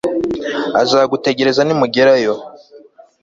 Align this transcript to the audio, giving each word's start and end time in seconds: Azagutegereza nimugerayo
Azagutegereza 0.81 1.61
nimugerayo 1.63 2.33